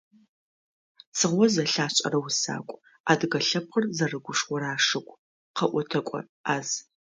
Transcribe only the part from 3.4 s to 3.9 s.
лъэпкъыр